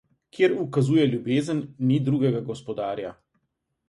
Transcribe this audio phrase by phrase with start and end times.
[0.35, 3.13] Kjer ukazuje ljubezen, ni drugega gospodarja.